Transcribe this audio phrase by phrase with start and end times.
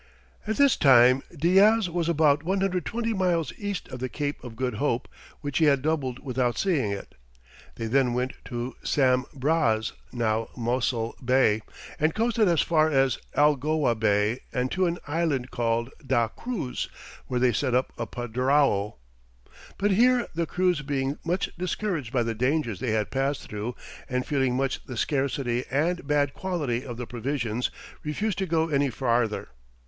[0.47, 5.07] At this time Diaz was about 120 miles east of the Cape of Good Hope,
[5.41, 7.13] which he had doubled without seeing it.
[7.75, 11.61] They then went to Sam Braz (now Mossel) bay,
[11.99, 16.89] and coasted as far as Algoa bay and to an island called Da Cruz
[17.27, 18.95] where they set up a padrao.
[19.77, 23.75] But here the crews being much discouraged by the dangers they had passed through,
[24.09, 27.69] and feeling much the scarcity and bad quality of the provisions,
[28.03, 29.49] refused to go any farther.